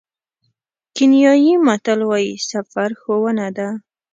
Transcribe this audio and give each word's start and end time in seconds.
کینیايي 0.95 1.53
متل 1.65 1.99
وایي 2.09 2.33
سفر 2.49 2.89
ښوونه 2.99 3.47
ده. 3.57 3.69